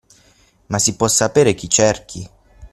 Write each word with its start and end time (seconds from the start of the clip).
Ma 0.69 0.79
si 0.79 0.95
può 0.95 1.07
sapere 1.07 1.53
chi 1.53 1.69
cerchi? 1.69 2.27